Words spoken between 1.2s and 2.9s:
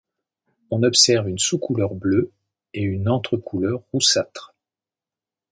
une sous-couleur bleue et